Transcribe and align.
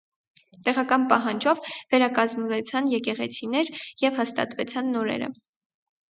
Տեղական 0.67 1.03
պահանջով՝ 1.09 1.59
վերակազմուեցան 1.91 2.87
եկեղեցիներ 2.93 3.69
եւ 4.05 4.17
հաստատուեցան 4.21 4.89
նորերը։ 4.95 5.29